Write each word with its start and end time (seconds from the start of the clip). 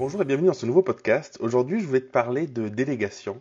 Bonjour 0.00 0.22
et 0.22 0.24
bienvenue 0.24 0.46
dans 0.46 0.54
ce 0.54 0.64
nouveau 0.64 0.80
podcast. 0.80 1.36
Aujourd'hui, 1.40 1.78
je 1.78 1.86
voulais 1.86 2.00
te 2.00 2.10
parler 2.10 2.46
de 2.46 2.70
délégation. 2.70 3.38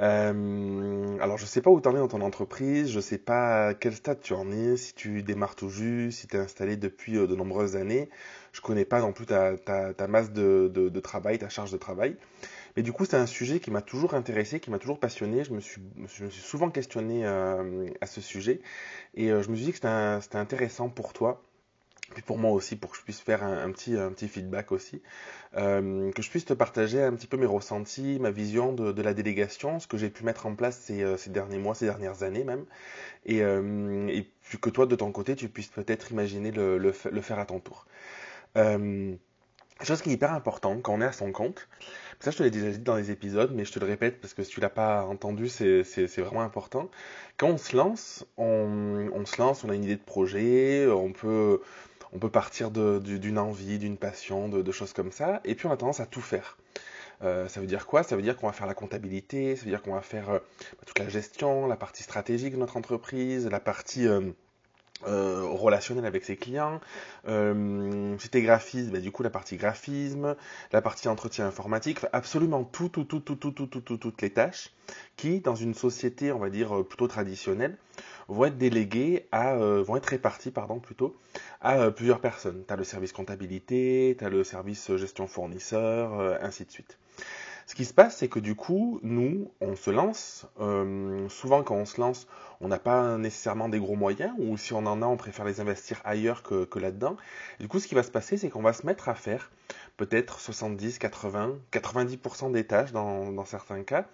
Euh, 0.00 1.16
alors, 1.20 1.38
je 1.38 1.44
ne 1.44 1.46
sais 1.46 1.62
pas 1.62 1.70
où 1.70 1.80
tu 1.80 1.88
en 1.88 1.94
es 1.94 1.98
dans 1.98 2.08
ton 2.08 2.20
entreprise, 2.20 2.90
je 2.90 2.96
ne 2.96 3.00
sais 3.00 3.16
pas 3.16 3.68
à 3.68 3.74
quel 3.74 3.94
stade 3.94 4.20
tu 4.20 4.32
en 4.32 4.50
es, 4.50 4.76
si 4.76 4.92
tu 4.94 5.22
démarres 5.22 5.54
tout 5.54 5.68
juste, 5.68 6.18
si 6.18 6.26
tu 6.26 6.34
es 6.34 6.40
installé 6.40 6.76
depuis 6.76 7.16
euh, 7.16 7.28
de 7.28 7.36
nombreuses 7.36 7.76
années. 7.76 8.08
Je 8.50 8.60
ne 8.60 8.64
connais 8.64 8.84
pas 8.84 9.00
non 9.00 9.12
plus 9.12 9.24
ta, 9.24 9.54
masse 10.08 10.32
de, 10.32 10.98
travail, 10.98 11.38
ta 11.38 11.48
charge 11.48 11.70
de 11.70 11.76
travail. 11.76 12.16
Mais 12.76 12.82
du 12.82 12.90
coup, 12.90 13.04
c'est 13.04 13.16
un 13.16 13.26
sujet 13.26 13.60
qui 13.60 13.70
m'a 13.70 13.80
toujours 13.80 14.14
intéressé, 14.14 14.58
qui 14.58 14.72
m'a 14.72 14.80
toujours 14.80 14.98
passionné. 14.98 15.44
Je 15.44 15.52
me 15.52 15.60
suis, 15.60 15.80
je 16.08 16.24
me 16.24 16.28
suis 16.28 16.42
souvent 16.42 16.70
questionné 16.70 17.24
euh, 17.24 17.86
à 18.00 18.06
ce 18.06 18.20
sujet. 18.20 18.60
Et 19.14 19.28
je 19.28 19.48
me 19.48 19.54
suis 19.54 19.66
dit 19.66 19.70
que 19.70 19.76
c'était 19.76 20.38
intéressant 20.38 20.88
pour 20.88 21.12
toi 21.12 21.40
puis 22.12 22.22
pour 22.22 22.38
moi 22.38 22.50
aussi, 22.50 22.76
pour 22.76 22.90
que 22.92 22.98
je 22.98 23.02
puisse 23.02 23.20
faire 23.20 23.42
un, 23.42 23.70
petit, 23.70 24.28
feedback 24.28 24.72
aussi, 24.72 25.00
euh, 25.56 26.10
que 26.12 26.22
je 26.22 26.30
puisse 26.30 26.44
te 26.44 26.52
partager 26.52 27.02
un 27.02 27.12
petit 27.12 27.26
peu 27.26 27.36
mes 27.36 27.46
ressentis, 27.46 28.18
ma 28.20 28.30
vision 28.30 28.72
de, 28.72 29.02
la 29.02 29.14
délégation, 29.14 29.80
ce 29.80 29.86
que 29.86 29.96
j'ai 29.96 30.10
pu 30.10 30.24
mettre 30.24 30.46
en 30.46 30.54
place 30.54 30.78
ces, 30.78 31.02
euh, 31.02 31.16
derniers 31.28 31.58
mois, 31.58 31.74
ces 31.74 31.86
dernières 31.86 32.22
années 32.22 32.44
même, 32.44 32.66
et, 33.24 33.42
euh, 33.42 34.22
que 34.60 34.70
toi 34.70 34.86
de 34.86 34.96
ton 34.96 35.10
côté, 35.12 35.34
tu 35.34 35.48
puisses 35.48 35.68
peut-être 35.68 36.12
imaginer 36.12 36.50
le, 36.50 36.92
faire 36.92 37.38
à 37.38 37.46
ton 37.46 37.58
tour. 37.58 37.86
Euh, 38.56 39.14
chose 39.82 40.00
qui 40.00 40.10
est 40.10 40.14
hyper 40.14 40.32
important 40.32 40.78
quand 40.80 40.94
on 40.94 41.00
est 41.00 41.06
à 41.06 41.12
son 41.12 41.32
compte, 41.32 41.68
ça 42.20 42.30
je 42.30 42.38
te 42.38 42.42
l'ai 42.42 42.50
déjà 42.50 42.70
dit 42.70 42.78
dans 42.78 42.94
les 42.96 43.10
épisodes, 43.10 43.52
mais 43.54 43.64
je 43.64 43.72
te 43.72 43.80
le 43.80 43.86
répète 43.86 44.20
parce 44.20 44.32
que 44.32 44.42
si 44.44 44.50
tu 44.50 44.60
l'as 44.60 44.70
pas 44.70 45.04
entendu, 45.04 45.48
c'est 45.48 45.82
vraiment 46.18 46.42
important. 46.42 46.90
Quand 47.36 47.48
on 47.48 47.58
se 47.58 47.76
lance, 47.76 48.24
on 48.36 49.24
se 49.26 49.40
lance, 49.40 49.64
on 49.64 49.70
a 49.70 49.74
une 49.74 49.84
idée 49.84 49.96
de 49.96 50.02
projet, 50.02 50.86
on 50.86 51.12
peut 51.12 51.60
on 52.14 52.18
peut 52.18 52.30
partir 52.30 52.70
d'une 52.70 53.38
envie, 53.38 53.78
d'une 53.78 53.96
passion, 53.96 54.48
de, 54.48 54.72
choses 54.72 54.92
comme 54.92 55.10
ça, 55.10 55.40
et 55.44 55.56
puis 55.56 55.66
on 55.66 55.72
a 55.72 55.76
tendance 55.76 55.98
à 55.98 56.06
tout 56.06 56.20
faire. 56.20 56.56
Euh, 57.22 57.48
ça 57.48 57.60
veut 57.60 57.66
dire 57.66 57.86
quoi? 57.86 58.04
Ça 58.04 58.14
veut 58.14 58.22
dire 58.22 58.36
qu'on 58.36 58.46
va 58.46 58.52
faire 58.52 58.66
la 58.66 58.74
comptabilité, 58.74 59.56
ça 59.56 59.64
veut 59.64 59.70
dire 59.70 59.82
qu'on 59.82 59.94
va 59.94 60.00
faire 60.00 60.30
euh, 60.30 60.38
bah, 60.38 60.84
toute 60.86 60.98
la 60.98 61.08
gestion, 61.08 61.66
la 61.66 61.76
partie 61.76 62.04
stratégique 62.04 62.54
de 62.54 62.58
notre 62.58 62.76
entreprise, 62.76 63.48
la 63.48 63.60
partie 63.60 64.06
euh, 64.06 64.32
relationnelle 65.02 66.06
avec 66.06 66.24
ses 66.24 66.36
clients. 66.36 66.80
si 67.26 68.28
t'es 68.28 68.42
graphiste, 68.42 68.90
bah, 68.90 69.00
du 69.00 69.10
coup 69.10 69.24
la 69.24 69.30
partie 69.30 69.56
graphisme, 69.56 70.36
la 70.72 70.82
partie 70.82 71.08
entretien 71.08 71.46
informatique, 71.46 71.98
absolument 72.12 72.62
tout, 72.62 72.88
tout, 72.88 73.04
tout, 73.04 73.20
tout, 73.20 73.36
tout, 73.36 73.52
tout, 73.52 73.66
tout, 73.66 73.96
toutes 73.96 74.22
les 74.22 74.30
tâches 74.30 74.72
qui, 75.16 75.40
dans 75.40 75.56
une 75.56 75.74
société, 75.74 76.30
on 76.30 76.38
va 76.38 76.50
dire 76.50 76.84
plutôt 76.84 77.08
traditionnelle, 77.08 77.76
vont 78.28 78.46
être 78.46 78.58
délégués 78.58 79.26
à, 79.32 79.54
euh, 79.54 79.82
vont 79.82 79.96
être 79.96 80.06
répartis, 80.06 80.50
pardon, 80.50 80.78
plutôt, 80.78 81.16
à 81.60 81.78
euh, 81.78 81.90
plusieurs 81.90 82.20
personnes. 82.20 82.64
Tu 82.66 82.72
as 82.72 82.76
le 82.76 82.84
service 82.84 83.12
comptabilité, 83.12 84.16
tu 84.18 84.24
as 84.24 84.28
le 84.28 84.44
service 84.44 84.94
gestion 84.96 85.26
fournisseur, 85.26 86.18
euh, 86.18 86.36
ainsi 86.40 86.64
de 86.64 86.70
suite. 86.70 86.98
Ce 87.66 87.74
qui 87.74 87.86
se 87.86 87.94
passe, 87.94 88.18
c'est 88.18 88.28
que 88.28 88.40
du 88.40 88.54
coup, 88.54 89.00
nous, 89.02 89.50
on 89.62 89.74
se 89.74 89.90
lance. 89.90 90.46
souvent, 91.30 91.62
quand 91.62 91.76
on 91.76 91.86
se 91.86 91.98
lance, 91.98 92.26
on 92.60 92.68
n'a 92.68 92.78
pas 92.78 93.16
nécessairement 93.16 93.70
des 93.70 93.78
gros 93.78 93.96
moyens, 93.96 94.34
ou 94.38 94.58
si 94.58 94.74
on 94.74 94.84
en 94.84 95.00
a, 95.00 95.06
on 95.06 95.16
préfère 95.16 95.46
les 95.46 95.60
investir 95.60 95.98
ailleurs 96.04 96.42
que, 96.42 96.66
que 96.66 96.78
là-dedans. 96.78 97.16
Du 97.60 97.68
coup, 97.68 97.78
ce 97.78 97.88
qui 97.88 97.94
va 97.94 98.02
se 98.02 98.10
passer, 98.10 98.36
c'est 98.36 98.50
qu'on 98.50 98.60
va 98.60 98.74
se 98.74 98.84
mettre 98.84 99.08
à 99.08 99.14
faire 99.14 99.50
peut-être 99.96 100.40
70, 100.40 100.98
80, 100.98 101.56
90% 101.72 102.52
des 102.52 102.66
tâches 102.66 102.92
dans, 102.92 103.32
dans 103.32 103.44
certains 103.44 103.82
cas, 103.82 104.06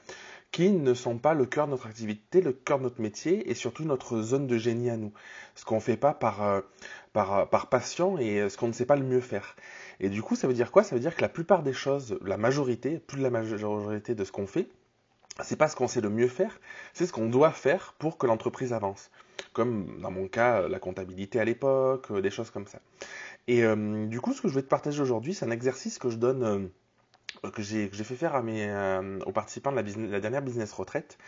qui 0.53 0.71
ne 0.73 0.95
sont 0.95 1.19
pas 1.19 1.35
le 1.35 1.47
cœur 1.47 1.67
de 1.67 1.73
notre 1.73 1.87
activité, 1.87 2.41
le 2.41 2.53
cœur 2.53 2.79
de 2.79 2.85
notre 2.85 3.01
métier 3.01 3.49
et 3.49 3.55
surtout 3.55 3.85
notre 3.85 4.21
zone 4.21 4.47
de 4.47 4.59
génie 4.59 4.91
à 4.91 4.97
nous. 4.97 5.13
Ce 5.55 5.65
qu'on 5.65 5.77
ne 5.77 5.81
fait 5.81 5.97
pas 5.97 6.13
par, 6.13 6.43
euh, 6.43 6.61
par, 7.13 7.39
euh, 7.39 7.47
par 7.47 7.69
passion 7.69 8.19
et 8.19 8.41
euh, 8.41 8.49
ce 8.49 8.57
qu'on 8.57 8.69
ne 8.69 8.73
sait 8.73 8.87
pas 8.87 8.97
le 8.97 9.05
mieux 9.05 9.21
faire. 9.21 9.55
Et 10.01 10.09
du 10.09 10.23
coup, 10.23 10.35
ça 10.35 10.49
veut 10.49 10.55
dire 10.55 10.73
quoi? 10.73 10.83
Ça 10.83 10.95
veut 10.95 11.01
dire 11.01 11.15
que 11.15 11.23
la 11.23 11.29
plupart 11.29 11.63
des 11.63 11.73
choses, 11.73 12.19
la 12.25 12.37
majorité, 12.37 12.99
plus 12.99 13.19
de 13.19 13.23
la 13.23 13.31
majorité 13.31 14.15
de 14.15 14.25
ce 14.25 14.33
qu'on 14.33 14.47
fait, 14.47 14.69
c'est 15.43 15.57
pas 15.57 15.69
ce 15.69 15.77
qu'on 15.77 15.89
sait 15.89 16.01
le 16.01 16.11
mieux 16.11 16.29
faire, 16.29 16.61
c'est 16.95 17.07
ce 17.07 17.13
qu'on 17.13 17.29
doit 17.29 17.53
faire 17.53 17.95
pour 17.99 18.19
que 18.19 18.27
l'entreprise 18.27 18.73
avance. 18.73 19.11
Comme 19.53 20.01
dans 20.01 20.11
mon 20.11 20.27
cas, 20.27 20.69
la 20.69 20.79
comptabilité 20.81 21.39
à 21.39 21.45
l'époque, 21.45 22.13
des 22.13 22.31
choses 22.31 22.51
comme 22.51 22.67
ça. 22.67 22.81
Et 23.47 23.63
du 24.07 24.21
coup, 24.21 24.35
ce 24.35 24.43
que 24.43 24.49
je 24.49 24.55
vais 24.55 24.63
te 24.63 24.69
partager 24.69 25.01
aujourd'hui, 25.01 25.33
c'est 25.33 25.47
un 25.47 25.51
exercice 25.51 25.99
que 25.99 26.11
je 26.11 26.17
donne 26.17 26.71
que 27.53 27.63
j'ai 27.63 27.89
fait 27.89 28.17
faire 28.17 28.35
à 28.35 28.43
mes, 28.43 28.69
euh, 28.69 29.19
aux 29.27 29.33
participants 29.33 29.73
de 29.73 29.77
la, 29.77 30.09
la 30.09 30.21
dernière 30.21 30.43
business 30.43 30.73
retraite. 30.73 31.19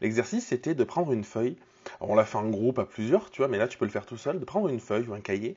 L'exercice, 0.00 0.46
c'était 0.46 0.74
de 0.74 0.84
prendre 0.84 1.12
une 1.12 1.24
feuille. 1.24 1.56
On 2.00 2.14
l'a 2.14 2.24
fait 2.24 2.38
en 2.38 2.48
groupe 2.48 2.78
à 2.78 2.84
plusieurs, 2.84 3.30
tu 3.30 3.40
vois, 3.40 3.48
mais 3.48 3.58
là, 3.58 3.68
tu 3.68 3.78
peux 3.78 3.84
le 3.84 3.90
faire 3.90 4.06
tout 4.06 4.16
seul, 4.16 4.38
de 4.38 4.44
prendre 4.44 4.68
une 4.68 4.80
feuille 4.80 5.06
ou 5.08 5.14
un 5.14 5.20
cahier 5.20 5.56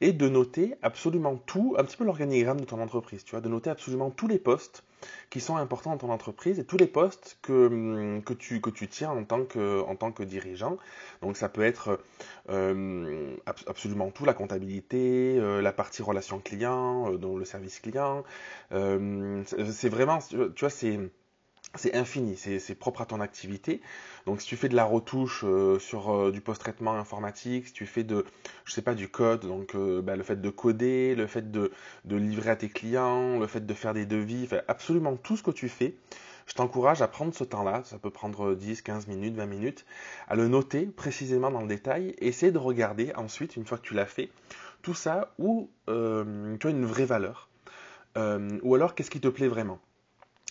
et 0.00 0.12
de 0.12 0.28
noter 0.28 0.74
absolument 0.82 1.36
tout, 1.36 1.74
un 1.78 1.84
petit 1.84 1.96
peu 1.96 2.04
l'organigramme 2.04 2.60
de 2.60 2.64
ton 2.66 2.80
entreprise, 2.80 3.24
tu 3.24 3.32
vois, 3.32 3.40
de 3.40 3.48
noter 3.48 3.70
absolument 3.70 4.10
tous 4.10 4.28
les 4.28 4.38
postes 4.38 4.84
qui 5.30 5.40
sont 5.40 5.56
importants 5.56 5.90
dans 5.90 5.98
ton 5.98 6.10
entreprise 6.10 6.58
et 6.58 6.64
tous 6.64 6.76
les 6.76 6.86
postes 6.86 7.38
que, 7.42 7.66
hum, 7.66 8.22
que, 8.22 8.32
tu, 8.32 8.60
que 8.60 8.70
tu 8.70 8.88
tiens 8.88 9.10
en 9.10 9.24
tant 9.24 9.44
que, 9.44 9.82
en 9.82 9.96
tant 9.96 10.12
que 10.12 10.22
dirigeant. 10.22 10.76
Donc 11.22 11.36
ça 11.36 11.48
peut 11.48 11.62
être 11.62 12.00
euh, 12.48 13.34
absolument 13.66 14.10
tout, 14.10 14.24
la 14.24 14.34
comptabilité, 14.34 15.36
euh, 15.38 15.60
la 15.60 15.72
partie 15.72 16.02
relation 16.02 16.38
client, 16.38 17.12
euh, 17.12 17.38
le 17.38 17.44
service 17.44 17.80
client. 17.80 18.24
c'est 18.70 19.88
vraiment, 19.88 20.18
tu 20.20 20.60
vois, 20.60 20.70
c'est 20.70 20.98
c'est 21.74 21.94
infini, 21.94 22.36
c'est 22.36 22.74
propre 22.74 23.02
à 23.02 23.06
ton 23.06 23.20
activité. 23.20 23.80
Donc 24.26 24.40
si 24.40 24.48
tu 24.48 24.56
fais 24.56 24.68
de 24.68 24.76
la 24.76 24.84
retouche 24.84 25.44
euh, 25.44 25.78
sur 25.78 26.10
euh, 26.10 26.32
du 26.32 26.40
post-traitement 26.40 26.94
informatique, 26.94 27.66
si 27.68 27.72
tu 27.72 27.86
fais 27.86 28.02
de, 28.02 28.24
je 28.64 28.72
sais 28.72 28.82
pas, 28.82 28.94
du 28.94 29.08
code, 29.08 29.46
donc 29.46 29.74
euh, 29.74 30.02
bah, 30.02 30.16
le 30.16 30.22
fait 30.22 30.40
de 30.40 30.50
coder, 30.50 31.14
le 31.14 31.26
fait 31.26 31.50
de, 31.50 31.72
de, 32.04 32.16
livrer 32.16 32.50
à 32.50 32.56
tes 32.56 32.68
clients, 32.68 33.38
le 33.38 33.46
fait 33.46 33.64
de 33.64 33.74
faire 33.74 33.94
des 33.94 34.06
devis, 34.06 34.48
absolument 34.68 35.16
tout 35.16 35.36
ce 35.36 35.42
que 35.42 35.50
tu 35.50 35.68
fais, 35.68 35.94
je 36.46 36.54
t'encourage 36.54 37.02
à 37.02 37.08
prendre 37.08 37.34
ce 37.34 37.44
temps-là, 37.44 37.82
ça 37.84 37.98
peut 37.98 38.10
prendre 38.10 38.54
10, 38.54 38.82
15 38.82 39.06
minutes, 39.08 39.34
20 39.34 39.46
minutes, 39.46 39.84
à 40.28 40.36
le 40.36 40.48
noter 40.48 40.86
précisément 40.86 41.50
dans 41.50 41.60
le 41.62 41.68
détail, 41.68 42.14
et 42.18 42.28
essayer 42.28 42.52
de 42.52 42.58
regarder 42.58 43.12
ensuite, 43.16 43.56
une 43.56 43.66
fois 43.66 43.78
que 43.78 43.86
tu 43.86 43.94
l'as 43.94 44.06
fait, 44.06 44.30
tout 44.82 44.94
ça 44.94 45.32
où 45.38 45.68
tu 45.86 45.92
as 45.92 46.70
une 46.70 46.86
vraie 46.86 47.04
valeur, 47.04 47.48
ou 48.16 48.74
alors 48.74 48.94
qu'est-ce 48.94 49.10
qui 49.10 49.20
te 49.20 49.28
plaît 49.28 49.48
vraiment? 49.48 49.80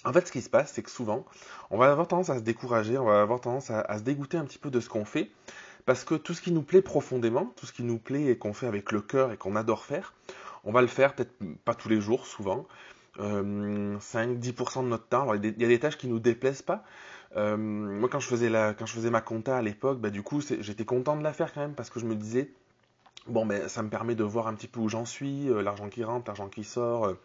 En 0.05 0.13
fait, 0.13 0.27
ce 0.27 0.31
qui 0.31 0.41
se 0.41 0.49
passe, 0.49 0.71
c'est 0.73 0.83
que 0.83 0.91
souvent, 0.91 1.25
on 1.71 1.77
va 1.77 1.91
avoir 1.91 2.07
tendance 2.07 2.29
à 2.29 2.37
se 2.37 2.43
décourager, 2.43 2.97
on 2.97 3.05
va 3.05 3.21
avoir 3.21 3.41
tendance 3.41 3.71
à, 3.71 3.97
se 3.97 4.03
dégoûter 4.03 4.37
un 4.37 4.45
petit 4.45 4.59
peu 4.59 4.69
de 4.69 4.79
ce 4.79 4.87
qu'on 4.87 5.03
fait, 5.03 5.31
parce 5.85 6.03
que 6.03 6.13
tout 6.13 6.33
ce 6.33 6.41
qui 6.41 6.51
nous 6.51 6.61
plaît 6.61 6.83
profondément, 6.83 7.51
tout 7.55 7.65
ce 7.65 7.73
qui 7.73 7.83
nous 7.83 7.97
plaît 7.97 8.25
et 8.25 8.37
qu'on 8.37 8.53
fait 8.53 8.67
avec 8.67 8.91
le 8.91 9.01
cœur 9.01 9.31
et 9.31 9.37
qu'on 9.37 9.55
adore 9.55 9.83
faire, 9.83 10.13
on 10.63 10.71
va 10.71 10.81
le 10.81 10.87
faire 10.87 11.15
peut-être 11.15 11.33
pas 11.63 11.73
tous 11.73 11.89
les 11.89 11.99
jours, 11.99 12.27
souvent, 12.27 12.67
5-10% 13.17 13.19
euh, 13.19 14.83
de 14.83 14.87
notre 14.87 15.07
temps. 15.07 15.33
Il 15.33 15.43
y 15.59 15.65
a 15.65 15.67
des 15.67 15.79
tâches 15.79 15.97
qui 15.97 16.07
nous 16.07 16.19
déplaisent 16.19 16.61
pas. 16.61 16.83
Euh, 17.35 17.57
moi, 17.57 18.07
quand 18.09 18.19
je 18.19 18.27
faisais 18.27 19.09
ma 19.09 19.21
compta 19.21 19.57
à 19.57 19.61
l'époque, 19.61 19.99
bah, 19.99 20.09
du 20.11 20.21
coup, 20.21 20.41
j'étais 20.41 20.85
content 20.85 21.15
de 21.15 21.23
la 21.23 21.33
faire 21.33 21.53
quand 21.53 21.61
même 21.61 21.73
parce 21.73 21.89
que 21.89 21.99
je 21.99 22.05
me 22.05 22.15
disais, 22.15 22.51
bon, 23.27 23.45
ben, 23.45 23.67
ça 23.67 23.81
me 23.81 23.89
permet 23.89 24.15
de 24.15 24.23
voir 24.23 24.47
un 24.47 24.53
petit 24.53 24.67
peu 24.67 24.79
où 24.79 24.89
j'en 24.89 25.05
suis, 25.05 25.49
euh, 25.49 25.61
l'argent 25.61 25.89
qui 25.89 26.03
rentre, 26.03 26.27
l'argent 26.27 26.47
qui 26.47 26.63
sort 26.63 27.15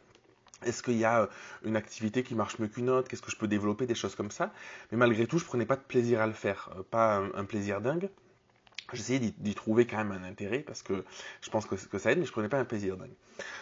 est-ce 0.64 0.82
qu'il 0.82 0.98
y 0.98 1.04
a 1.04 1.22
euh, 1.22 1.26
une 1.64 1.76
activité 1.76 2.22
qui 2.22 2.34
marche 2.34 2.58
mieux 2.58 2.68
qu'une 2.68 2.90
autre? 2.90 3.08
Qu'est-ce 3.08 3.22
que 3.22 3.30
je 3.30 3.36
peux 3.36 3.48
développer? 3.48 3.86
Des 3.86 3.94
choses 3.94 4.14
comme 4.14 4.30
ça. 4.30 4.52
Mais 4.90 4.98
malgré 4.98 5.26
tout, 5.26 5.38
je 5.38 5.44
prenais 5.44 5.66
pas 5.66 5.76
de 5.76 5.82
plaisir 5.82 6.20
à 6.20 6.26
le 6.26 6.32
faire. 6.32 6.70
Euh, 6.76 6.82
pas 6.82 7.22
un, 7.34 7.44
plaisir 7.44 7.80
dingue. 7.80 8.08
J'essayais 8.92 9.18
d'y 9.18 9.54
trouver 9.54 9.86
quand 9.86 9.98
même 9.98 10.12
un 10.12 10.24
intérêt 10.24 10.60
parce 10.60 10.82
que 10.82 11.04
je 11.40 11.50
pense 11.50 11.66
que, 11.66 11.98
ça 11.98 12.12
aide, 12.12 12.18
mais 12.18 12.26
je 12.26 12.32
prenais 12.32 12.48
pas 12.48 12.58
un 12.58 12.64
plaisir 12.64 12.96
dingue. 12.96 13.10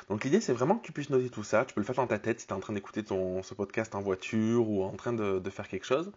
Donc 0.09 0.25
l'idée, 0.25 0.41
c'est 0.41 0.53
vraiment 0.53 0.77
que 0.77 0.85
tu 0.85 0.93
puisses 0.93 1.11
noter 1.11 1.31
tout 1.31 1.45
ça. 1.45 1.65
Tu 1.65 1.75
peux 1.75 1.81
le 1.81 1.87
faire 1.87 1.95
dans 1.95 2.07
ta 2.07 2.19
tête 2.19 2.41
si 2.41 2.47
tu 2.47 2.53
es 2.53 2.57
en 2.57 2.61
train 2.61 2.73
d'écouter 2.73 3.03
ce 3.07 3.55
podcast 3.55 3.95
en 3.95 4.01
voiture 4.01 4.69
ou 4.69 4.83
en 4.83 4.93
train 4.93 5.13
de, 5.13 5.51
faire 5.51 5.69
quelque 5.69 5.87
chose 5.87 6.11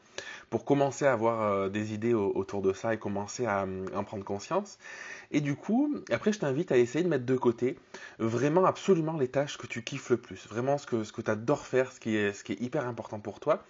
pour 0.50 0.66
commencer 0.66 1.05
à 1.05 1.13
avoir 1.13 1.41
euh, 1.41 1.69
des 1.69 1.94
idées 1.94 2.13
autour 2.13 2.61
de 2.61 2.73
ça 2.73 2.94
et 2.94 2.97
commencer 2.97 3.45
à, 3.45 3.66
en 3.95 4.03
prendre 4.03 4.25
conscience. 4.25 4.77
Et 5.31 5.39
du 5.39 5.56
coup, 5.56 5.95
après, 6.12 6.33
je 6.33 6.39
t'invite 6.39 6.71
à 6.71 6.77
essayer 6.77 7.03
de 7.03 7.09
mettre 7.09 7.25
de 7.25 7.38
côté 7.38 7.77
vraiment 8.19 8.65
absolument 8.65 9.18
les 9.18 9.30
tâches 9.30 9.57
que 9.57 9.68
tu 9.68 9.81
kiffes 9.83 10.09
le 10.09 10.18
plus, 10.18 10.47
vraiment 10.47 10.77
ce 10.77 10.86
que, 10.86 11.03
ce 11.03 11.13
que 11.13 11.21
tu 11.21 11.31
adores 11.31 11.65
faire, 11.65 11.91
ce 11.91 12.00
qui, 12.00 12.18
est, 12.18 12.33
ce 12.33 12.44
qui 12.44 12.53
est 12.53 12.62
hyper 12.62 12.86
important 12.86 13.19
pour 13.19 13.39
toi. 13.39 13.63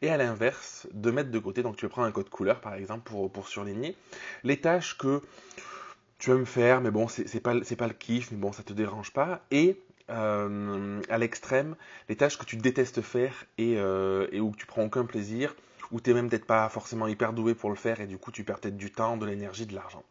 Et 0.00 0.10
à 0.10 0.16
l'inverse, 0.16 0.86
de 0.92 1.10
mettre 1.10 1.30
de 1.30 1.38
côté, 1.38 1.62
donc 1.62 1.76
tu 1.76 1.88
prends 1.88 2.04
un 2.04 2.12
code 2.12 2.28
couleur 2.28 2.60
par 2.60 2.74
exemple 2.74 3.10
pour, 3.10 3.30
pour 3.30 3.48
surligner, 3.48 3.96
les 4.44 4.60
tâches 4.60 4.96
que 4.96 5.20
tu 6.18 6.30
aimes 6.30 6.46
faire, 6.46 6.80
mais 6.80 6.90
bon, 6.90 7.08
c'est 7.08 7.40
pas, 7.40 7.54
pas 7.54 7.86
le 7.86 7.94
kiff, 7.94 8.30
mais 8.30 8.38
bon, 8.38 8.52
ça 8.52 8.62
te 8.62 8.72
dérange 8.72 9.12
pas. 9.12 9.40
Et 9.50 9.80
euh, 10.10 11.00
à 11.08 11.18
l'extrême, 11.18 11.76
les 12.08 12.16
tâches 12.16 12.38
que 12.38 12.44
tu 12.44 12.56
détestes 12.56 13.02
faire 13.02 13.44
et, 13.56 13.74
euh, 13.76 14.26
où 14.38 14.54
tu 14.56 14.66
prends 14.66 14.84
aucun 14.84 15.04
plaisir, 15.04 15.54
où 15.90 16.00
tu 16.00 16.10
n'es 16.10 16.14
même 16.14 16.28
peut-être 16.28 16.46
pas 16.46 16.68
forcément 16.68 17.06
hyper 17.06 17.32
doué 17.32 17.54
pour 17.54 17.70
le 17.70 17.76
faire 17.76 18.00
et 18.00 18.06
du 18.06 18.18
coup 18.18 18.30
tu 18.30 18.44
perds 18.44 18.60
peut-être 18.60 18.76
du 18.76 18.90
temps, 18.90 19.16
de 19.16 19.26
l'énergie, 19.26 19.66
de 19.66 19.74
l'argent. 19.74 20.02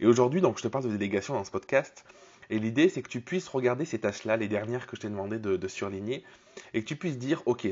Et 0.00 0.06
aujourd'hui, 0.06 0.40
donc, 0.40 0.58
je 0.58 0.64
te 0.64 0.68
parle 0.68 0.84
de 0.84 0.90
délégation 0.90 1.34
dans 1.34 1.44
ce 1.44 1.50
podcast. 1.50 2.04
Et 2.50 2.58
l'idée, 2.58 2.88
c'est 2.88 3.02
que 3.02 3.08
tu 3.08 3.20
puisses 3.20 3.48
regarder 3.48 3.84
ces 3.84 4.00
tâches-là, 4.00 4.36
les 4.36 4.48
dernières 4.48 4.86
que 4.86 4.96
je 4.96 5.02
t'ai 5.02 5.08
demandé 5.08 5.38
de, 5.38 5.68
surligner, 5.68 6.24
et 6.74 6.82
que 6.82 6.86
tu 6.86 6.96
puisses 6.96 7.18
dire, 7.18 7.42
OK, 7.46 7.68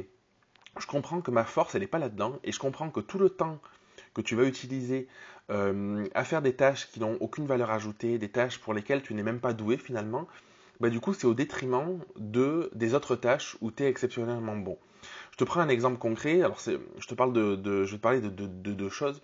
je 0.78 0.86
comprends 0.86 1.20
que 1.20 1.30
ma 1.30 1.44
force, 1.44 1.74
elle 1.74 1.82
n'est 1.82 1.88
pas 1.88 1.98
là-dedans, 1.98 2.38
et 2.44 2.52
je 2.52 2.58
comprends 2.58 2.90
que 2.90 3.00
tout 3.00 3.18
le 3.18 3.30
temps 3.30 3.58
que 4.14 4.20
tu 4.20 4.34
vas 4.36 4.44
utiliser 4.44 5.08
euh, 5.50 6.06
à 6.14 6.24
faire 6.24 6.42
des 6.42 6.54
tâches 6.54 6.88
qui 6.90 7.00
n'ont 7.00 7.16
aucune 7.20 7.46
valeur 7.46 7.70
ajoutée, 7.70 8.18
des 8.18 8.28
tâches 8.28 8.58
pour 8.58 8.74
lesquelles 8.74 9.02
tu 9.02 9.14
n'es 9.14 9.22
même 9.22 9.40
pas 9.40 9.52
doué 9.52 9.76
finalement, 9.76 10.26
bah, 10.80 10.88
du 10.88 11.00
coup, 11.00 11.12
c'est 11.12 11.26
au 11.26 11.34
détriment 11.34 11.98
de, 12.16 12.70
des 12.74 12.94
autres 12.94 13.16
tâches 13.16 13.56
où 13.60 13.70
tu 13.70 13.82
es 13.82 13.88
exceptionnellement 13.88 14.56
bon. 14.56 14.78
Je 15.32 15.36
te 15.36 15.44
prends 15.44 15.60
un 15.60 15.68
exemple 15.68 15.98
concret. 15.98 16.42
Alors, 16.42 16.58
je 16.60 17.06
te 17.06 17.14
parle 17.14 17.32
de, 17.32 17.84
je 17.84 17.90
vais 17.90 17.96
te 17.96 18.02
parler 18.02 18.20
de 18.20 18.28
deux 18.46 18.88
choses. 18.88 19.22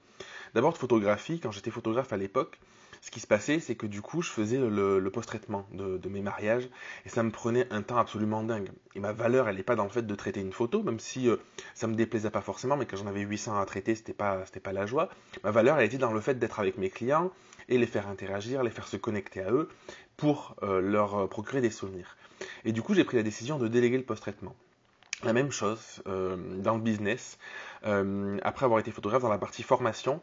D'abord, 0.54 0.72
de 0.72 0.78
photographie. 0.78 1.40
Quand 1.40 1.50
j'étais 1.50 1.70
photographe 1.70 2.12
à 2.12 2.16
l'époque, 2.16 2.58
ce 3.06 3.12
qui 3.12 3.20
se 3.20 3.28
passait, 3.28 3.60
c'est 3.60 3.76
que 3.76 3.86
du 3.86 4.02
coup, 4.02 4.20
je 4.20 4.30
faisais 4.30 4.58
le, 4.58 5.10
post-traitement 5.10 5.64
de, 5.70 6.08
mes 6.08 6.22
mariages 6.22 6.68
et 7.04 7.08
ça 7.08 7.22
me 7.22 7.30
prenait 7.30 7.72
un 7.72 7.82
temps 7.82 7.98
absolument 7.98 8.42
dingue. 8.42 8.68
Et 8.96 9.00
ma 9.00 9.12
valeur, 9.12 9.48
elle 9.48 9.54
n'est 9.54 9.62
pas 9.62 9.76
dans 9.76 9.84
le 9.84 9.90
fait 9.90 10.02
de 10.02 10.14
traiter 10.16 10.40
une 10.40 10.52
photo, 10.52 10.82
même 10.82 10.98
si 10.98 11.28
euh, 11.28 11.36
ça 11.76 11.86
me 11.86 11.94
déplaisait 11.94 12.30
pas 12.30 12.40
forcément, 12.40 12.76
mais 12.76 12.84
quand 12.84 12.96
j'en 12.96 13.06
avais 13.06 13.20
800 13.20 13.60
à 13.60 13.64
traiter, 13.64 13.94
c'était 13.94 14.12
pas, 14.12 14.42
pas 14.60 14.72
la 14.72 14.86
joie. 14.86 15.08
Ma 15.44 15.52
valeur, 15.52 15.78
elle 15.78 15.86
était 15.86 15.98
dans 15.98 16.10
le 16.10 16.20
fait 16.20 16.36
d'être 16.36 16.58
avec 16.58 16.78
mes 16.78 16.90
clients 16.90 17.30
et 17.68 17.78
les 17.78 17.86
faire 17.86 18.08
interagir, 18.08 18.64
les 18.64 18.72
faire 18.72 18.88
se 18.88 18.96
connecter 18.96 19.40
à 19.40 19.52
eux 19.52 19.68
pour 20.16 20.56
euh, 20.64 20.80
leur 20.80 21.14
euh, 21.14 21.26
procurer 21.28 21.60
des 21.60 21.70
souvenirs. 21.70 22.16
Et 22.64 22.72
du 22.72 22.82
coup, 22.82 22.92
j'ai 22.92 23.04
pris 23.04 23.18
la 23.18 23.22
décision 23.22 23.56
de 23.56 23.68
déléguer 23.68 23.98
le 23.98 24.04
post-traitement. 24.04 24.56
La 25.22 25.32
même 25.32 25.50
chose 25.50 26.02
dans 26.04 26.74
le 26.74 26.80
business. 26.82 27.38
après 27.82 28.64
avoir 28.66 28.80
été 28.80 28.90
photographe 28.90 29.22
dans 29.22 29.30
la 29.30 29.38
partie 29.38 29.62
formation, 29.62 30.20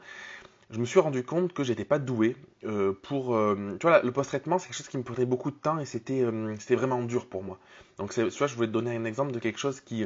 je 0.73 0.79
me 0.79 0.85
suis 0.85 0.99
rendu 0.99 1.23
compte 1.23 1.53
que 1.53 1.63
j'étais 1.63 1.85
pas 1.85 1.99
doué 1.99 2.35
euh, 2.65 2.93
pour. 3.03 3.35
Euh, 3.35 3.77
tu 3.79 3.87
vois, 3.87 4.01
le 4.01 4.11
post-traitement, 4.11 4.57
c'est 4.57 4.67
quelque 4.67 4.77
chose 4.77 4.87
qui 4.87 4.97
me 4.97 5.03
prenait 5.03 5.25
beaucoup 5.25 5.51
de 5.51 5.55
temps 5.55 5.77
et 5.77 5.85
c'était 5.85 6.21
euh, 6.21 6.55
vraiment 6.71 7.03
dur 7.03 7.27
pour 7.27 7.43
moi. 7.43 7.59
Donc, 7.97 8.11
tu 8.11 8.21
vois, 8.21 8.47
je 8.47 8.55
voulais 8.55 8.67
te 8.67 8.73
donner 8.73 8.95
un 8.95 9.05
exemple 9.05 9.31
de 9.31 9.39
quelque 9.39 9.59
chose 9.59 9.81
qui, 9.81 10.05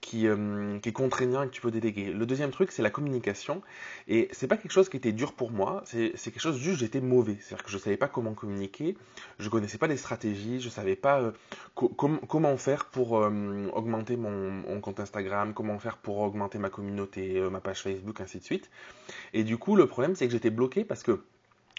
qui, 0.00 0.26
euh, 0.28 0.78
qui, 0.80 0.90
est 0.90 0.92
contraignant 0.92 1.42
et 1.42 1.46
que 1.46 1.52
tu 1.52 1.60
peux 1.60 1.70
déléguer. 1.70 2.12
Le 2.12 2.26
deuxième 2.26 2.50
truc, 2.50 2.70
c'est 2.70 2.82
la 2.82 2.90
communication. 2.90 3.62
Et 4.08 4.28
c'est 4.32 4.46
pas 4.46 4.56
quelque 4.56 4.72
chose 4.72 4.88
qui 4.88 4.96
était 4.96 5.12
dur 5.12 5.32
pour 5.32 5.50
moi, 5.50 5.82
c'est 5.86 6.12
quelque 6.12 6.40
chose 6.40 6.58
juste 6.58 6.80
j'étais 6.80 7.00
mauvais. 7.00 7.36
C'est-à-dire 7.40 7.64
que 7.64 7.70
je 7.70 7.78
savais 7.78 7.96
pas 7.96 8.08
comment 8.08 8.34
communiquer, 8.34 8.96
je 9.38 9.48
connaissais 9.48 9.78
pas 9.78 9.86
les 9.86 9.96
stratégies, 9.96 10.60
je 10.60 10.68
savais 10.68 10.96
pas 10.96 11.20
euh, 11.20 11.32
comment 11.74 12.56
faire 12.56 12.86
pour 12.86 13.18
euh, 13.18 13.68
augmenter 13.72 14.16
mon, 14.16 14.80
compte 14.80 15.00
Instagram, 15.00 15.54
comment 15.54 15.78
faire 15.78 15.96
pour 15.96 16.18
augmenter 16.18 16.58
ma 16.58 16.68
communauté, 16.70 17.40
ma 17.50 17.60
page 17.60 17.82
Facebook, 17.82 18.20
ainsi 18.20 18.38
de 18.38 18.44
suite. 18.44 18.70
Et 19.32 19.44
du 19.44 19.56
coup, 19.56 19.76
le 19.76 19.86
problème, 19.86 20.14
c'est 20.14 20.26
que 20.26 20.32
j'étais 20.32 20.50
bloqué 20.50 20.84
parce 20.84 21.02
que 21.02 21.22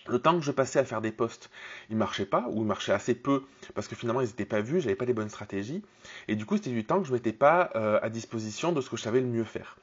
le 0.08 0.20
temps 0.20 0.38
que 0.38 0.46
je 0.46 0.52
passais 0.52 0.80
à 0.80 0.86
faire 0.86 1.02
des 1.02 1.12
posts, 1.12 1.50
ils 1.90 1.98
marchaient 1.98 2.26
pas, 2.26 2.46
ou 2.52 2.62
ils 2.62 2.68
marchaient 2.68 2.92
assez 2.92 3.16
peu, 3.16 3.44
parce 3.74 3.88
que 3.88 3.96
finalement 3.96 4.22
ils 4.22 4.28
n'étaient 4.28 4.46
pas 4.46 4.62
vus, 4.62 4.82
j'avais 4.82 4.96
pas 4.96 5.06
les 5.06 5.14
bonnes 5.14 5.30
stratégies, 5.30 5.84
et 6.28 6.36
du 6.36 6.46
coup 6.46 6.58
c'était 6.58 6.70
du 6.70 6.86
temps 6.86 7.02
que 7.02 7.08
je 7.08 7.14
mettais 7.14 7.34
pas 7.34 7.72
euh, 7.76 8.00
à 8.02 8.10
disposition 8.10 8.72
de 8.72 8.82
ce 8.82 8.90
que 8.90 8.98
je 8.98 9.02
savais 9.02 9.22
le 9.22 9.28
mieux 9.28 9.44
faire. 9.44 9.78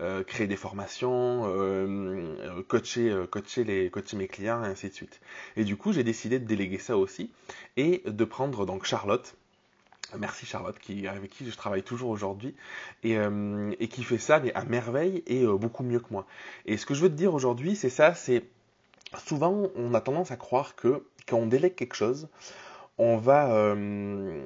Euh, 0.00 0.24
créer 0.24 0.46
des 0.46 0.56
formations, 0.56 1.42
euh, 1.46 2.62
coacher, 2.66 3.14
coacher, 3.30 3.64
les, 3.64 3.90
coacher 3.90 4.16
mes 4.16 4.26
clients, 4.26 4.64
et 4.64 4.66
ainsi 4.66 4.88
de 4.88 4.94
suite. 4.94 5.20
Et 5.56 5.64
du 5.64 5.76
coup 5.76 5.92
j'ai 5.92 6.04
décidé 6.04 6.38
de 6.38 6.44
déléguer 6.44 6.78
ça 6.78 6.96
aussi, 6.96 7.30
et 7.76 8.02
de 8.06 8.24
prendre 8.24 8.66
donc 8.66 8.84
Charlotte, 8.84 9.34
Merci 10.18 10.44
Charlotte, 10.44 10.78
qui, 10.78 11.06
avec 11.06 11.30
qui 11.30 11.50
je 11.50 11.56
travaille 11.56 11.82
toujours 11.82 12.10
aujourd'hui, 12.10 12.54
et, 13.02 13.16
et, 13.80 13.88
qui 13.88 14.04
fait 14.04 14.18
ça 14.18 14.40
mais 14.40 14.52
à 14.52 14.62
merveille 14.66 15.22
et 15.26 15.46
beaucoup 15.46 15.82
mieux 15.82 16.00
que 16.00 16.08
moi. 16.10 16.26
Et 16.66 16.76
ce 16.76 16.84
que 16.84 16.92
je 16.92 17.00
veux 17.00 17.08
te 17.08 17.14
dire 17.14 17.32
aujourd'hui, 17.32 17.76
c'est 17.76 17.88
ça, 17.88 18.12
c'est 18.12 18.44
souvent 19.18 19.68
on 19.76 19.94
a 19.94 20.00
tendance 20.00 20.30
à 20.30 20.36
croire 20.36 20.74
que 20.74 21.06
quand 21.26 21.38
on 21.38 21.46
délègue 21.46 21.74
quelque 21.74 21.94
chose, 21.94 22.28
on 22.98 23.16
va, 23.16 23.52
euh, 23.52 24.42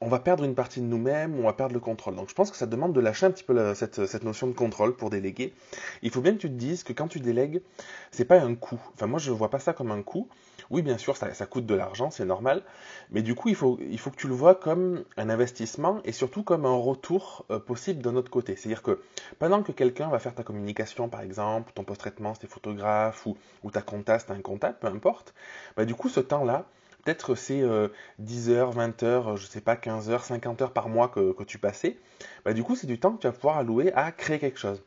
on 0.00 0.08
va 0.08 0.18
perdre 0.18 0.44
une 0.44 0.54
partie 0.54 0.80
de 0.80 0.86
nous-mêmes, 0.86 1.38
on 1.38 1.42
va 1.42 1.52
perdre 1.52 1.74
le 1.74 1.80
contrôle. 1.80 2.16
Donc 2.16 2.28
je 2.28 2.34
pense 2.34 2.50
que 2.50 2.56
ça 2.56 2.66
demande 2.66 2.92
de 2.92 3.00
lâcher 3.00 3.26
un 3.26 3.30
petit 3.30 3.44
peu 3.44 3.74
cette, 3.74 4.24
notion 4.24 4.46
de 4.46 4.52
contrôle 4.52 4.96
pour 4.96 5.10
déléguer. 5.10 5.54
Il 6.02 6.10
faut 6.10 6.20
bien 6.20 6.32
que 6.32 6.38
tu 6.38 6.48
te 6.48 6.54
dises 6.54 6.82
que 6.82 6.92
quand 6.92 7.08
tu 7.08 7.20
délègues, 7.20 7.62
c'est 8.10 8.24
pas 8.24 8.40
un 8.40 8.54
coût. 8.54 8.80
Enfin 8.94 9.06
moi 9.06 9.18
je 9.18 9.30
vois 9.30 9.50
pas 9.50 9.58
ça 9.58 9.72
comme 9.72 9.90
un 9.90 10.02
coût. 10.02 10.28
Oui 10.70 10.82
bien 10.82 10.98
sûr 10.98 11.16
ça, 11.16 11.28
coûte 11.46 11.66
de 11.66 11.74
l'argent, 11.74 12.10
c'est 12.10 12.24
normal, 12.24 12.62
mais 13.10 13.22
du 13.22 13.34
coup 13.34 13.48
il 13.48 13.56
faut, 13.56 13.78
il 13.80 13.98
faut 13.98 14.10
que 14.10 14.16
tu 14.16 14.28
le 14.28 14.34
vois 14.34 14.54
comme 14.54 15.04
un 15.16 15.28
investissement 15.28 15.98
et 16.04 16.12
surtout 16.12 16.44
comme 16.44 16.64
un 16.64 16.76
retour 16.76 17.44
euh, 17.50 17.58
possible 17.58 18.02
d'un 18.02 18.14
autre 18.14 18.30
côté. 18.30 18.54
C'est-à-dire 18.54 18.82
que 18.82 19.02
pendant 19.40 19.64
que 19.64 19.72
quelqu'un 19.72 20.08
va 20.08 20.20
faire 20.20 20.34
ta 20.34 20.44
communication 20.44 21.08
par 21.08 21.22
exemple, 21.22 21.72
ton 21.74 21.82
post-traitement, 21.82 22.34
tes 22.34 22.46
photographes 22.46 23.26
ou, 23.26 23.36
ou 23.64 23.72
ta 23.72 23.82
compta, 23.82 24.20
c'est 24.20 24.30
un 24.30 24.40
comptable, 24.40 24.76
peu 24.80 24.86
importe, 24.86 25.34
bah, 25.76 25.84
du 25.84 25.94
coup 25.96 26.08
ce 26.08 26.20
temps-là, 26.20 26.66
peut-être 27.04 27.34
c'est 27.34 27.64
10 28.20 28.50
euh, 28.50 28.54
heures, 28.54 28.70
20 28.70 29.02
heures, 29.02 29.36
je 29.36 29.46
sais 29.48 29.60
pas, 29.60 29.74
15 29.74 30.08
heures, 30.10 30.24
50 30.24 30.62
heures 30.62 30.72
par 30.72 30.88
mois 30.88 31.08
que, 31.08 31.42
tu 31.42 31.58
passais, 31.58 31.98
bah, 32.44 32.52
du 32.52 32.62
coup 32.62 32.76
c'est 32.76 32.86
du 32.86 33.00
temps 33.00 33.12
que 33.12 33.22
tu 33.22 33.26
vas 33.26 33.32
pouvoir 33.32 33.58
allouer 33.58 33.92
à 33.94 34.12
créer 34.12 34.38
quelque 34.38 34.58
chose 34.58 34.80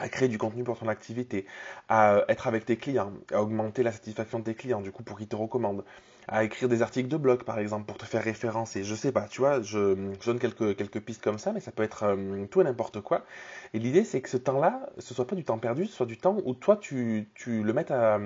à 0.00 0.08
créer 0.08 0.28
du 0.28 0.38
contenu 0.38 0.64
pour 0.64 0.78
ton 0.78 0.88
activité, 0.88 1.46
à 1.88 2.14
euh, 2.14 2.24
être 2.28 2.46
avec 2.46 2.64
tes 2.64 2.76
clients, 2.76 3.12
à 3.32 3.42
augmenter 3.42 3.82
la 3.82 3.92
satisfaction 3.92 4.40
de 4.40 4.44
tes 4.44 4.54
clients, 4.54 4.80
du 4.80 4.90
coup 4.90 5.02
pour 5.02 5.16
qu'ils 5.18 5.28
te 5.28 5.36
recommandent, 5.36 5.84
à 6.26 6.42
écrire 6.42 6.68
des 6.68 6.82
articles 6.82 7.08
de 7.08 7.16
blog 7.16 7.44
par 7.44 7.58
exemple 7.58 7.84
pour 7.84 7.98
te 7.98 8.04
faire 8.04 8.22
référencer. 8.22 8.82
Je 8.82 8.94
sais 8.94 9.12
pas, 9.12 9.28
tu 9.28 9.40
vois, 9.40 9.60
je, 9.62 9.94
donne 10.24 10.38
quelques, 10.38 11.00
pistes 11.00 11.22
comme 11.22 11.38
ça, 11.38 11.52
mais 11.52 11.60
ça 11.60 11.70
peut 11.70 11.82
être 11.82 12.04
euh, 12.04 12.46
tout 12.50 12.60
et 12.60 12.64
n'importe 12.64 13.00
quoi. 13.02 13.24
Et 13.72 13.78
l'idée 13.78 14.04
c'est 14.04 14.20
que 14.20 14.28
ce 14.28 14.36
temps-là, 14.36 14.90
ce 14.98 15.14
soit 15.14 15.26
pas 15.26 15.36
du 15.36 15.44
temps 15.44 15.58
perdu, 15.58 15.86
ce 15.86 15.94
soit 15.94 16.06
du 16.06 16.16
temps 16.16 16.38
où 16.44 16.54
toi 16.54 16.76
tu, 16.76 17.28
tu 17.34 17.62
le 17.62 17.72
mettes 17.72 17.90
à, 17.90 18.18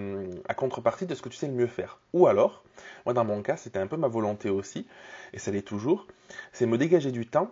à 0.48 0.54
contrepartie 0.54 1.06
de 1.06 1.14
ce 1.14 1.22
que 1.22 1.28
tu 1.28 1.36
sais 1.36 1.48
le 1.48 1.54
mieux 1.54 1.66
faire. 1.66 1.98
Ou 2.14 2.26
alors, 2.26 2.64
moi, 3.04 3.14
dans 3.14 3.24
mon 3.24 3.42
cas, 3.42 3.56
c'était 3.56 3.78
un 3.78 3.86
peu 3.86 3.96
ma 3.96 4.08
volonté 4.08 4.50
aussi, 4.50 4.86
et 5.32 5.38
ça 5.38 5.50
l'est 5.50 5.62
toujours, 5.62 6.06
c'est 6.52 6.66
me 6.66 6.78
dégager 6.78 7.10
du 7.12 7.26
temps 7.26 7.50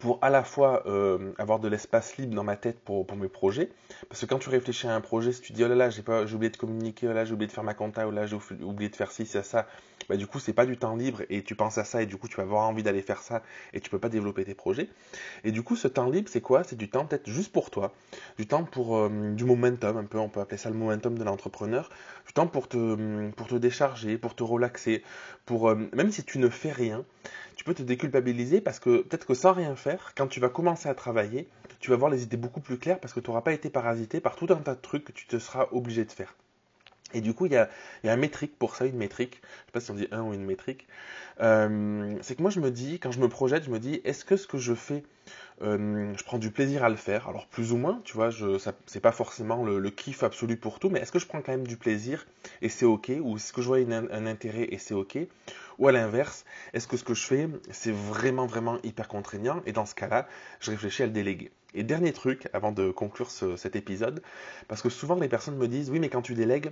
pour 0.00 0.18
à 0.22 0.30
la 0.30 0.44
fois 0.44 0.82
euh, 0.86 1.32
avoir 1.38 1.58
de 1.58 1.68
l'espace 1.68 2.16
libre 2.16 2.34
dans 2.34 2.44
ma 2.44 2.56
tête 2.56 2.78
pour, 2.80 3.06
mes 3.16 3.28
projets. 3.28 3.70
Parce 4.08 4.20
que 4.20 4.26
quand 4.26 4.38
tu 4.38 4.48
réfléchis 4.48 4.86
à 4.86 4.94
un 4.94 5.00
projet, 5.00 5.32
si 5.32 5.40
tu 5.40 5.52
dis 5.52 5.64
oh 5.64 5.68
là 5.68 5.74
là, 5.74 5.90
j'ai 5.90 6.02
pas, 6.02 6.24
oublié 6.24 6.50
de 6.50 6.56
communiquer, 6.56 7.08
oh 7.08 7.12
là 7.12 7.24
j'ai 7.24 7.32
oublié 7.32 7.46
de 7.46 7.52
faire 7.52 7.64
ma 7.64 7.74
compta, 7.74 8.06
oh 8.06 8.10
là 8.10 8.26
j'ai 8.26 8.36
oublié 8.62 8.90
de 8.90 8.96
faire 8.96 9.12
ci, 9.12 9.26
ça, 9.26 9.42
ça, 9.42 9.66
bah 10.08 10.16
du 10.16 10.26
coup 10.26 10.38
c'est 10.38 10.52
pas 10.52 10.66
du 10.66 10.76
temps 10.76 10.96
libre 10.96 11.22
et 11.30 11.42
tu 11.42 11.54
penses 11.54 11.78
à 11.78 11.84
ça 11.84 12.02
et 12.02 12.06
du 12.06 12.16
coup 12.16 12.28
tu 12.28 12.36
vas 12.36 12.42
avoir 12.42 12.66
envie 12.66 12.82
d'aller 12.82 13.02
faire 13.02 13.22
ça 13.22 13.42
et 13.72 13.80
tu 13.80 13.90
peux 13.90 13.98
pas 13.98 14.08
développer 14.08 14.44
tes 14.44 14.54
projets. 14.54 14.88
Et 15.44 15.52
du 15.52 15.62
coup 15.62 15.76
ce 15.76 15.88
temps 15.88 16.10
libre 16.10 16.28
c'est 16.30 16.40
quoi? 16.40 16.64
C'est 16.64 16.76
du 16.76 16.90
temps 16.90 17.06
peut-être 17.06 17.28
juste 17.28 17.52
pour 17.52 17.70
toi, 17.70 17.92
du 18.38 18.46
temps 18.46 18.64
pour 18.64 18.96
euh, 18.96 19.10
du 19.34 19.44
momentum 19.44 19.96
un 19.96 20.04
peu, 20.04 20.18
on 20.18 20.28
peut 20.28 20.40
appeler 20.40 20.58
ça 20.58 20.70
le 20.70 20.76
momentum 20.76 21.18
de 21.18 21.24
l'entrepreneur, 21.24 21.90
du 22.26 22.48
pour 22.48 22.68
te 22.68 23.30
pour 23.30 23.46
te 23.46 23.54
décharger, 23.54 24.18
pour 24.18 24.34
te 24.34 24.42
relaxer, 24.42 25.02
pour 25.46 25.68
euh, 25.68 25.76
même 25.92 26.10
si 26.10 26.24
tu 26.24 26.38
ne 26.38 26.48
fais 26.48 26.72
rien, 26.72 27.04
tu 27.56 27.64
peux 27.64 27.74
te 27.74 27.82
déculpabiliser 27.82 28.60
parce 28.60 28.80
que 28.80 29.02
peut-être 29.02 29.26
que 29.26 29.34
sans 29.34 29.52
rien 29.52 29.76
faire, 29.76 30.12
quand 30.16 30.26
tu 30.26 30.40
vas 30.40 30.48
commencer 30.48 30.88
à 30.88 30.94
travailler, 30.94 31.48
tu 31.80 31.90
vas 31.90 31.96
voir 31.96 32.10
les 32.10 32.22
idées 32.22 32.36
beaucoup 32.36 32.60
plus 32.60 32.78
claires 32.78 32.98
parce 32.98 33.12
que 33.12 33.20
tu 33.20 33.30
n'auras 33.30 33.42
pas 33.42 33.52
été 33.52 33.70
parasité 33.70 34.20
par 34.20 34.36
tout 34.36 34.46
un 34.50 34.56
tas 34.56 34.74
de 34.74 34.80
trucs 34.80 35.04
que 35.04 35.12
tu 35.12 35.26
te 35.26 35.38
seras 35.38 35.68
obligé 35.70 36.04
de 36.04 36.12
faire. 36.12 36.34
Et 37.14 37.20
du 37.20 37.32
coup, 37.32 37.46
il 37.46 37.52
y 37.52 37.56
a, 37.56 37.70
y 38.02 38.08
a, 38.08 38.12
un 38.12 38.16
métrique 38.16 38.58
pour 38.58 38.74
ça, 38.74 38.86
une 38.86 38.96
métrique. 38.96 39.40
Je 39.40 39.46
ne 39.46 39.66
sais 39.66 39.72
pas 39.72 39.80
si 39.80 39.90
on 39.92 39.94
dit 39.94 40.08
un 40.10 40.22
ou 40.22 40.34
une 40.34 40.44
métrique. 40.44 40.88
Euh, 41.40 42.16
c'est 42.22 42.34
que 42.34 42.42
moi, 42.42 42.50
je 42.50 42.60
me 42.60 42.70
dis, 42.70 42.98
quand 42.98 43.12
je 43.12 43.20
me 43.20 43.28
projette, 43.28 43.64
je 43.64 43.70
me 43.70 43.78
dis, 43.78 44.00
est-ce 44.04 44.24
que 44.24 44.36
ce 44.36 44.48
que 44.48 44.58
je 44.58 44.74
fais, 44.74 45.04
euh, 45.62 46.12
je 46.16 46.24
prends 46.24 46.38
du 46.38 46.50
plaisir 46.50 46.84
à 46.84 46.88
le 46.88 46.96
faire. 46.96 47.28
Alors, 47.28 47.46
plus 47.46 47.72
ou 47.72 47.76
moins, 47.76 48.00
tu 48.04 48.14
vois, 48.14 48.30
je, 48.30 48.58
ça, 48.58 48.72
c'est 48.86 49.00
pas 49.00 49.12
forcément 49.12 49.64
le, 49.64 49.90
kiff 49.90 50.22
absolu 50.22 50.56
pour 50.56 50.78
tout, 50.78 50.90
mais 50.90 51.00
est-ce 51.00 51.12
que 51.12 51.18
je 51.18 51.26
prends 51.26 51.40
quand 51.40 51.52
même 51.52 51.66
du 51.66 51.76
plaisir 51.76 52.26
et 52.62 52.68
c'est 52.68 52.84
OK? 52.84 53.12
Ou 53.20 53.36
est-ce 53.36 53.52
que 53.52 53.62
je 53.62 53.68
vois 53.68 53.78
un 53.78 54.26
intérêt 54.26 54.68
et 54.70 54.78
c'est 54.78 54.94
OK? 54.94 55.18
Ou 55.78 55.88
à 55.88 55.92
l'inverse, 55.92 56.44
est-ce 56.72 56.86
que 56.86 56.96
ce 56.96 57.04
que 57.04 57.14
je 57.14 57.24
fais, 57.24 57.48
c'est 57.70 57.92
vraiment, 57.92 58.46
vraiment 58.46 58.78
hyper 58.82 59.08
contraignant? 59.08 59.62
Et 59.66 59.72
dans 59.72 59.86
ce 59.86 59.94
cas-là, 59.94 60.26
je 60.60 60.70
réfléchis 60.70 61.02
à 61.02 61.06
le 61.06 61.12
déléguer. 61.12 61.50
Et 61.74 61.82
dernier 61.82 62.12
truc, 62.12 62.48
avant 62.52 62.70
de 62.70 62.90
conclure 62.90 63.30
cet 63.30 63.74
épisode, 63.74 64.22
parce 64.68 64.82
que 64.82 64.88
souvent 64.88 65.16
les 65.16 65.28
personnes 65.28 65.56
me 65.56 65.66
disent, 65.66 65.90
oui, 65.90 65.98
mais 65.98 66.08
quand 66.08 66.22
tu 66.22 66.34
délègues, 66.34 66.70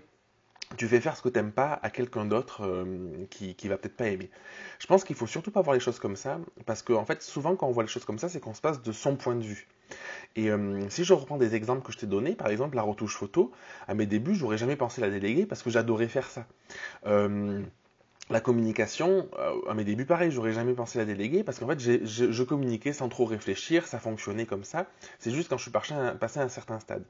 tu 0.77 0.89
fais 0.89 1.01
faire 1.01 1.17
ce 1.17 1.23
que 1.23 1.29
tu 1.29 1.39
n'aimes 1.39 1.53
pas 1.53 1.79
à 1.83 1.91
quelqu'un 1.91 2.25
d'autre 2.25 2.65
euh, 2.65 3.27
qui, 3.31 3.55
qui 3.55 3.69
va 3.69 3.77
peut-être 3.77 3.97
pas 3.97 4.09
aimer. 4.09 4.31
Je 4.79 4.87
pense 4.87 5.05
qu'il 5.05 5.17
faut 5.17 5.27
surtout 5.27 5.51
pas 5.51 5.63
voir 5.63 5.75
les 5.75 5.81
choses 5.81 5.99
comme 5.99 6.17
ça, 6.17 6.39
parce 6.67 6.83
qu'en 6.83 7.01
en 7.01 7.05
fait, 7.05 7.23
souvent 7.23 7.57
quand 7.57 7.67
on 7.69 7.73
voit 7.73 7.83
les 7.83 7.89
choses 7.89 8.05
comme 8.05 8.19
ça, 8.19 8.29
c'est 8.29 8.41
qu'on 8.41 8.55
se 8.55 8.61
passe 8.61 8.83
de 8.83 8.93
son 8.93 9.17
point 9.17 9.35
de 9.35 9.45
vue. 9.45 9.69
Et 10.37 10.51
euh, 10.51 10.89
si 10.89 11.05
je 11.05 11.13
reprends 11.13 11.37
des 11.37 11.55
exemples 11.55 11.83
que 11.83 11.93
je 11.93 11.99
t'ai 11.99 12.07
donnés, 12.07 12.35
par 12.35 12.49
exemple 12.49 12.77
la 12.77 12.83
retouche 12.83 13.17
photo, 13.17 13.53
à 13.89 13.95
mes 13.95 14.07
débuts, 14.07 14.35
j'aurais 14.35 14.59
jamais 14.59 14.77
pensé 14.77 15.01
la 15.01 15.11
déléguer 15.11 15.47
parce 15.47 15.63
que 15.63 15.71
j'adorais 15.71 16.09
faire 16.09 16.29
ça. 16.31 16.47
Euh, 17.07 17.63
la 18.31 18.41
communication, 18.41 19.29
euh, 19.39 19.69
à 19.69 19.75
mes 19.75 19.85
débuts, 19.85 20.07
pareil, 20.07 20.31
j'aurais 20.31 20.53
jamais 20.53 20.75
pensé 20.75 20.99
la 20.99 21.05
déléguer 21.05 21.43
parce 21.43 21.59
qu'en 21.59 21.67
fait, 21.67 21.81
je, 21.81 22.43
communiquais 22.43 22.93
sans 22.93 23.09
trop 23.09 23.25
réfléchir, 23.25 23.87
ça 23.87 23.99
fonctionnait 23.99 24.47
comme 24.47 24.65
ça. 24.65 24.87
C'est 25.19 25.33
juste 25.33 25.49
quand 25.49 25.59
je 25.59 25.63
suis 25.63 25.71
passé 25.71 25.93
à, 25.95 26.43
un 26.43 26.49
certain 26.49 26.79
stade. 26.79 27.05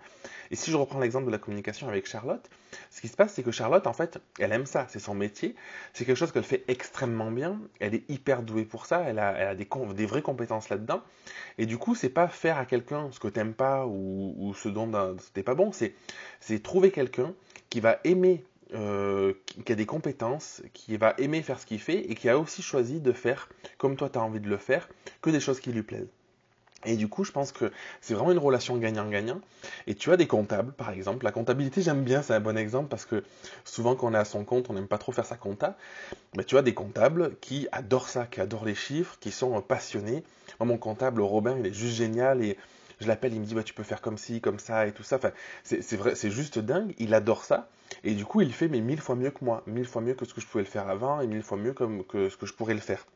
Et 0.50 0.56
si 0.56 0.70
je 0.70 0.76
reprends 0.76 0.98
l'exemple 0.98 1.26
de 1.26 1.30
la 1.30 1.38
communication 1.38 1.88
avec 1.88 2.06
Charlotte, 2.06 2.48
ce 2.90 3.00
qui 3.00 3.08
se 3.08 3.16
passe, 3.16 3.34
c'est 3.34 3.42
que 3.42 3.50
Charlotte, 3.50 3.86
en 3.86 3.92
fait, 3.92 4.18
elle 4.38 4.52
aime 4.52 4.66
ça, 4.66 4.86
c'est 4.88 4.98
son 4.98 5.14
métier, 5.14 5.54
c'est 5.92 6.04
quelque 6.04 6.16
chose 6.16 6.32
qu'elle 6.32 6.42
fait 6.44 6.64
extrêmement 6.68 7.30
bien, 7.30 7.60
elle 7.78 7.94
est 7.94 8.10
hyper 8.10 8.42
douée 8.42 8.64
pour 8.64 8.86
ça, 8.86 9.04
elle 9.06 9.18
a, 9.18 9.54
des, 9.54 9.68
des, 9.94 10.06
vraies 10.06 10.22
compétences 10.22 10.70
là-dedans. 10.70 11.02
Et 11.58 11.66
du 11.66 11.78
coup, 11.78 11.94
c'est 11.94 12.08
pas 12.08 12.26
faire 12.26 12.58
à 12.58 12.64
quelqu'un 12.64 13.10
ce 13.12 13.20
que 13.20 13.28
t'aimes 13.28 13.54
pas 13.54 13.86
ou, 13.86 14.34
ou 14.38 14.54
ce 14.54 14.68
dont 14.68 14.90
t'es 15.34 15.42
pas 15.42 15.54
bon, 15.54 15.72
c'est 15.72 16.62
trouver 16.62 16.90
quelqu'un 16.90 17.34
qui 17.70 17.80
va 17.80 17.98
aimer 18.04 18.44
euh, 18.74 19.34
qui 19.64 19.72
a 19.72 19.74
des 19.74 19.86
compétences, 19.86 20.62
qui 20.72 20.96
va 20.96 21.14
aimer 21.18 21.42
faire 21.42 21.58
ce 21.58 21.66
qu'il 21.66 21.80
fait 21.80 22.10
et 22.10 22.14
qui 22.14 22.28
a 22.28 22.38
aussi 22.38 22.62
choisi 22.62 23.00
de 23.00 23.12
faire, 23.12 23.48
comme 23.78 23.96
toi 23.96 24.08
tu 24.08 24.18
as 24.18 24.22
envie 24.22 24.40
de 24.40 24.48
le 24.48 24.56
faire, 24.56 24.88
que 25.20 25.30
des 25.30 25.40
choses 25.40 25.60
qui 25.60 25.72
lui 25.72 25.82
plaisent. 25.82 26.08
Et 26.84 26.96
du 26.96 27.08
coup, 27.08 27.22
je 27.24 27.30
pense 27.30 27.52
que 27.52 27.70
c'est 28.00 28.14
vraiment 28.14 28.32
une 28.32 28.38
relation 28.38 28.76
gagnant-gagnant. 28.76 29.40
Et 29.86 29.94
tu 29.94 30.10
as 30.10 30.16
des 30.16 30.26
comptables, 30.26 30.72
par 30.72 30.90
exemple. 30.90 31.24
La 31.24 31.30
comptabilité, 31.30 31.80
j'aime 31.80 32.02
bien, 32.02 32.22
c'est 32.22 32.34
un 32.34 32.40
bon 32.40 32.56
exemple 32.56 32.88
parce 32.88 33.04
que 33.04 33.22
souvent 33.64 33.94
quand 33.94 34.08
on 34.08 34.14
est 34.14 34.18
à 34.18 34.24
son 34.24 34.44
compte, 34.44 34.68
on 34.68 34.72
n'aime 34.72 34.88
pas 34.88 34.98
trop 34.98 35.12
faire 35.12 35.26
sa 35.26 35.36
compta. 35.36 35.76
Mais 36.36 36.44
tu 36.44 36.56
as 36.58 36.62
des 36.62 36.74
comptables 36.74 37.36
qui 37.40 37.68
adorent 37.70 38.08
ça, 38.08 38.26
qui 38.26 38.40
adorent 38.40 38.64
les 38.64 38.74
chiffres, 38.74 39.16
qui 39.20 39.30
sont 39.30 39.60
passionnés. 39.60 40.24
Moi, 40.58 40.66
mon 40.66 40.78
comptable, 40.78 41.20
Robin, 41.20 41.56
il 41.58 41.66
est 41.66 41.72
juste 41.72 41.94
génial 41.94 42.42
et 42.42 42.58
je 43.02 43.08
l'appelle, 43.08 43.34
il 43.34 43.40
me 43.40 43.44
dit, 43.44 43.54
bah, 43.54 43.62
tu 43.62 43.74
peux 43.74 43.82
faire 43.82 44.00
comme 44.00 44.18
ci, 44.18 44.40
comme 44.40 44.58
ça 44.58 44.86
et 44.86 44.92
tout 44.92 45.02
ça. 45.02 45.18
C'est 45.64 45.96
vrai, 45.96 46.14
c'est 46.14 46.30
juste 46.30 46.58
dingue. 46.58 46.94
Il 46.98 47.14
adore 47.14 47.44
ça. 47.44 47.68
Et 48.04 48.14
du 48.14 48.24
coup, 48.24 48.40
il 48.40 48.52
fait 48.52 48.68
mais 48.68 48.80
mille 48.80 49.00
fois 49.00 49.16
mieux 49.16 49.30
que 49.30 49.44
moi, 49.44 49.62
mille 49.66 49.86
fois 49.86 50.00
mieux 50.02 50.14
que 50.14 50.24
ce 50.24 50.32
que 50.32 50.40
je 50.40 50.46
pouvais 50.46 50.64
le 50.64 50.70
faire 50.70 50.88
avant 50.88 51.20
et 51.20 51.26
mille 51.26 51.42
fois 51.42 51.58
mieux 51.58 51.74
que 51.74 52.28
ce 52.28 52.36
que 52.36 52.46
je 52.46 52.54
pourrais 52.54 52.74
le 52.74 52.80
faire. 52.80 53.06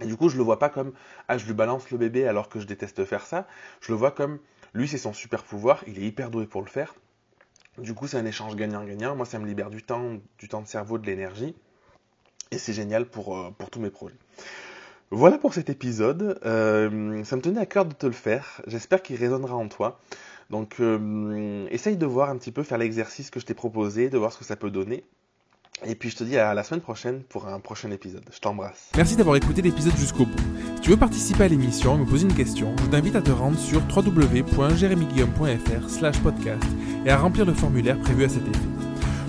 Et 0.00 0.06
du 0.06 0.16
coup, 0.16 0.28
je 0.28 0.36
le 0.36 0.42
vois 0.42 0.58
pas 0.58 0.68
comme 0.68 0.92
ah 1.28 1.38
je 1.38 1.46
lui 1.46 1.54
balance 1.54 1.90
le 1.90 1.98
bébé 1.98 2.26
alors 2.26 2.48
que 2.48 2.60
je 2.60 2.66
déteste 2.66 3.04
faire 3.04 3.26
ça. 3.26 3.46
Je 3.80 3.92
le 3.92 3.98
vois 3.98 4.10
comme 4.10 4.38
lui 4.74 4.88
c'est 4.88 4.98
son 4.98 5.12
super 5.12 5.44
pouvoir, 5.44 5.82
il 5.86 5.98
est 5.98 6.06
hyper 6.06 6.30
doué 6.30 6.46
pour 6.46 6.62
le 6.62 6.68
faire. 6.68 6.94
Du 7.78 7.94
coup, 7.94 8.08
c'est 8.08 8.16
un 8.16 8.26
échange 8.26 8.56
gagnant-gagnant. 8.56 9.14
Moi, 9.14 9.24
ça 9.24 9.38
me 9.38 9.46
libère 9.46 9.70
du 9.70 9.84
temps, 9.84 10.18
du 10.38 10.48
temps 10.48 10.62
de 10.62 10.66
cerveau, 10.66 10.98
de 10.98 11.06
l'énergie. 11.06 11.54
Et 12.50 12.58
c'est 12.58 12.72
génial 12.72 13.06
pour, 13.06 13.36
euh, 13.36 13.50
pour 13.56 13.70
tous 13.70 13.78
mes 13.78 13.90
projets. 13.90 14.16
Voilà 15.10 15.38
pour 15.38 15.54
cet 15.54 15.70
épisode. 15.70 16.38
Euh, 16.44 17.24
ça 17.24 17.36
me 17.36 17.40
tenait 17.40 17.60
à 17.60 17.66
cœur 17.66 17.86
de 17.86 17.94
te 17.94 18.06
le 18.06 18.12
faire. 18.12 18.60
J'espère 18.66 19.02
qu'il 19.02 19.16
résonnera 19.16 19.56
en 19.56 19.68
toi. 19.68 20.00
Donc, 20.50 20.76
euh, 20.80 21.66
essaye 21.70 21.96
de 21.96 22.06
voir 22.06 22.30
un 22.30 22.36
petit 22.36 22.52
peu, 22.52 22.62
faire 22.62 22.78
l'exercice 22.78 23.30
que 23.30 23.40
je 23.40 23.46
t'ai 23.46 23.54
proposé, 23.54 24.10
de 24.10 24.18
voir 24.18 24.32
ce 24.32 24.38
que 24.38 24.44
ça 24.44 24.56
peut 24.56 24.70
donner. 24.70 25.04
Et 25.86 25.94
puis 25.94 26.10
je 26.10 26.16
te 26.16 26.24
dis 26.24 26.36
à 26.36 26.54
la 26.54 26.64
semaine 26.64 26.80
prochaine 26.80 27.22
pour 27.22 27.46
un 27.46 27.60
prochain 27.60 27.92
épisode. 27.92 28.24
Je 28.32 28.40
t'embrasse. 28.40 28.90
Merci 28.96 29.14
d'avoir 29.14 29.36
écouté 29.36 29.62
l'épisode 29.62 29.96
jusqu'au 29.96 30.26
bout. 30.26 30.42
Si 30.76 30.80
tu 30.80 30.90
veux 30.90 30.96
participer 30.96 31.44
à 31.44 31.48
l'émission 31.48 31.94
et 31.94 31.98
me 31.98 32.04
poser 32.04 32.26
une 32.26 32.34
question, 32.34 32.74
je 32.82 32.86
t'invite 32.86 33.14
à 33.14 33.22
te 33.22 33.30
rendre 33.30 33.56
sur 33.58 33.80
www.jeremyguillaume.fr 33.94 35.88
slash 35.88 36.20
podcast 36.20 36.64
et 37.06 37.10
à 37.10 37.16
remplir 37.16 37.44
le 37.44 37.54
formulaire 37.54 37.98
prévu 38.00 38.24
à 38.24 38.28
cet 38.28 38.42
effet. 38.48 38.58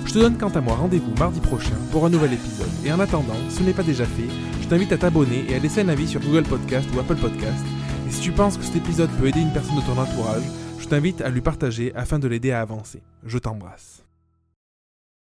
Je 0.05 0.13
te 0.13 0.19
donne 0.19 0.39
quant 0.39 0.49
à 0.49 0.61
moi 0.61 0.73
rendez-vous 0.75 1.13
mardi 1.19 1.39
prochain 1.39 1.75
pour 1.91 2.03
un 2.03 2.09
nouvel 2.09 2.33
épisode. 2.33 2.71
Et 2.83 2.91
en 2.91 2.99
attendant, 2.99 3.37
ce 3.51 3.61
n'est 3.61 3.73
pas 3.73 3.83
déjà 3.83 4.05
fait, 4.05 4.27
t'invite 4.69 4.91
à 4.91 4.97
t'abonner 4.99 5.45
et 5.49 5.55
à 5.55 5.59
laisser 5.59 5.81
un 5.81 5.89
avis 5.89 6.07
sur 6.07 6.21
Google 6.21 6.43
Podcast 6.43 6.87
ou 6.95 6.99
Apple 6.99 7.15
Podcast. 7.15 7.65
Et 8.07 8.11
si 8.11 8.21
tu 8.21 8.31
penses 8.31 8.55
que 8.55 8.63
cet 8.63 8.75
épisode 8.75 9.09
peut 9.19 9.27
aider 9.27 9.41
une 9.41 9.51
personne 9.51 9.75
de 9.75 9.81
ton 9.81 9.99
entourage, 9.99 10.43
je 10.77 10.87
t'invite 10.87 11.21
à 11.21 11.29
lui 11.29 11.41
partager 11.41 11.91
afin 11.95 12.19
de 12.19 12.27
l'aider 12.27 12.51
à 12.51 12.61
avancer. 12.61 13.01
Je 13.25 13.39
t'embrasse. 13.39 14.08